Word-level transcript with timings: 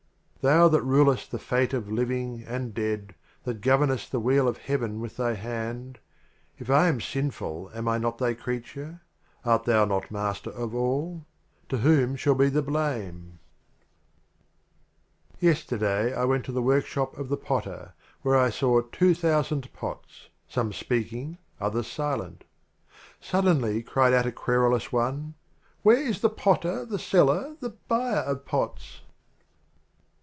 LXXXVI. 0.43 0.53
Thou 0.57 0.67
That 0.69 0.81
rulest 0.81 1.29
the 1.29 1.37
Fate 1.37 1.71
of 1.71 1.91
Liv 1.91 2.09
ing 2.09 2.41
and 2.45 2.73
Dead, 2.73 3.13
That 3.43 3.61
governest 3.61 4.11
the 4.11 4.19
Wheel 4.19 4.47
of 4.47 4.57
Heaven 4.57 4.99
with 4.99 5.15
Thy 5.17 5.35
Hand, 5.35 5.99
If 6.57 6.67
I 6.67 6.87
am 6.87 6.99
sinful, 6.99 7.69
am 7.75 7.87
I 7.87 7.99
not 7.99 8.17
Thy 8.17 8.33
Crea 8.33 8.61
ture? 8.61 9.01
Art 9.45 9.65
Thou 9.65 9.85
not 9.85 10.09
Master 10.09 10.49
of 10.49 10.73
All?— 10.73 11.27
To 11.69 11.77
whom 11.77 12.15
shall 12.15 12.33
be 12.33 12.49
the 12.49 12.63
Blame? 12.63 13.37
LXXXVII. 15.35 15.41
Yesterday 15.47 16.13
I 16.15 16.25
went 16.25 16.45
to 16.45 16.51
the 16.51 16.63
Workshop 16.63 17.15
of 17.19 17.29
the 17.29 17.37
Potter 17.37 17.93
Where 18.23 18.35
I 18.35 18.49
saw 18.49 18.81
Two 18.81 19.13
Thousand 19.13 19.71
Pots, 19.73 20.29
some 20.47 20.73
speaking, 20.73 21.37
others 21.59 21.85
silent. 21.85 22.45
Suddenly 23.19 23.83
cried 23.83 24.11
out 24.15 24.25
a 24.25 24.31
Querulous 24.31 24.91
One, 24.91 25.35
"Where 25.83 26.01
is 26.03 26.21
the 26.21 26.29
Potter, 26.31 26.83
the 26.83 26.97
Seller, 26.97 27.57
the 27.59 27.69
Buyer 27.87 28.21
of 28.23 28.43
Pots?" 28.43 29.01